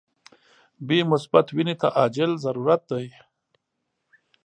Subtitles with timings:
[0.87, 3.07] بی مثبت وینی ته عاجل ضرورت دي.